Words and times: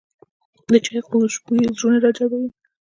د 0.71 0.73
چای 0.85 0.99
خوشبويي 1.07 1.67
زړونه 1.77 1.97
راجلبوي 2.05 2.49